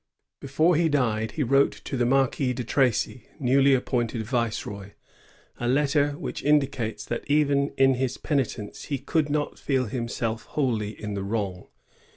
Before 0.39 0.75
he 0.75 0.89
died, 0.89 1.33
he 1.33 1.43
wrote 1.43 1.73
to 1.85 1.95
the 1.95 2.07
Marquis 2.07 2.53
de 2.53 2.63
Tracy, 2.63 3.27
newly 3.39 3.75
appointed 3.75 4.23
viceroy, 4.23 4.93
a 5.59 5.67
letter 5.67 6.13
which 6.13 6.41
indicates 6.41 7.05
that 7.05 7.23
even 7.27 7.69
in 7.77 7.93
his 7.93 8.17
penitence 8.17 8.85
he 8.85 8.97
could 8.97 9.29
not 9.29 9.59
feel 9.59 9.85
himself 9.85 10.45
wholly 10.45 10.99
in 10.99 11.13
the 11.13 11.21
wrong. 11.23 11.67